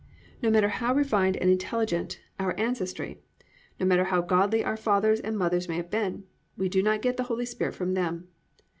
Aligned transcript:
No 0.41 0.49
matter 0.49 0.69
how 0.69 0.95
refined 0.95 1.37
and 1.37 1.47
intelligent 1.47 2.19
our 2.39 2.59
ancestry, 2.59 3.21
no 3.79 3.85
matter 3.85 4.05
how 4.05 4.19
godly 4.21 4.63
our 4.63 4.75
fathers 4.75 5.19
and 5.19 5.37
mothers 5.37 5.69
may 5.69 5.75
have 5.75 5.91
been, 5.91 6.23
we 6.57 6.69
do 6.69 6.81
not 6.81 7.03
get 7.03 7.17
the 7.17 7.23
Holy 7.29 7.45
Spirit 7.45 7.75
from 7.75 7.93
them. 7.93 8.27